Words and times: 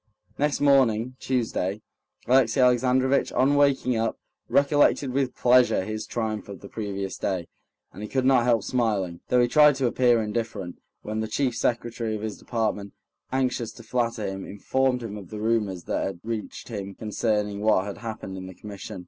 Next 0.39 0.59
morning, 0.59 1.15
Tuesday, 1.19 1.83
Alexey 2.25 2.59
Alexandrovitch, 2.59 3.31
on 3.33 3.53
waking 3.53 3.95
up, 3.97 4.17
recollected 4.49 5.11
with 5.11 5.35
pleasure 5.35 5.85
his 5.85 6.07
triumph 6.07 6.49
of 6.49 6.61
the 6.61 6.67
previous 6.67 7.19
day, 7.19 7.47
and 7.93 8.01
he 8.01 8.09
could 8.09 8.25
not 8.25 8.45
help 8.45 8.63
smiling, 8.63 9.19
though 9.27 9.39
he 9.39 9.47
tried 9.47 9.75
to 9.75 9.85
appear 9.85 10.19
indifferent, 10.19 10.79
when 11.03 11.19
the 11.19 11.27
chief 11.27 11.55
secretary 11.55 12.15
of 12.15 12.23
his 12.23 12.39
department, 12.39 12.93
anxious 13.31 13.71
to 13.73 13.83
flatter 13.83 14.25
him, 14.25 14.43
informed 14.43 15.03
him 15.03 15.17
of 15.17 15.29
the 15.29 15.37
rumors 15.39 15.83
that 15.83 16.03
had 16.03 16.19
reached 16.23 16.69
him 16.69 16.95
concerning 16.95 17.61
what 17.61 17.85
had 17.85 17.99
happened 17.99 18.35
in 18.37 18.47
the 18.47 18.55
Commission. 18.55 18.99